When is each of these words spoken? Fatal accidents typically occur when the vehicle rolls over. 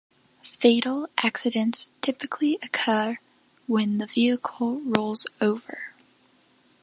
Fatal 0.43 1.07
accidents 1.23 1.93
typically 2.01 2.57
occur 2.63 3.19
when 3.67 3.99
the 3.99 4.07
vehicle 4.07 4.81
rolls 4.83 5.27
over. 5.39 5.93